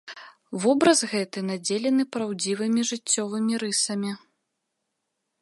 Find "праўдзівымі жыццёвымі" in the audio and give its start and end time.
2.15-3.53